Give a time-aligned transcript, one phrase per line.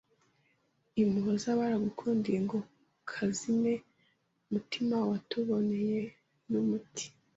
[1.01, 2.57] I Muhoza baragukundiye ngo
[3.09, 3.73] kazime
[4.51, 6.01] mutima watuboneye
[6.49, 7.05] n’umuti